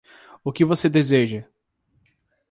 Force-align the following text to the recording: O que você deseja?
O 0.43 0.51
que 0.51 0.65
você 0.65 0.89
deseja? 0.89 1.45